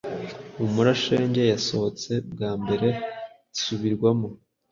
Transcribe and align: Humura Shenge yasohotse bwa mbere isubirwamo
Humura 0.57 0.93
Shenge 1.01 1.43
yasohotse 1.53 2.11
bwa 2.31 2.51
mbere 2.61 2.87
isubirwamo 3.55 4.29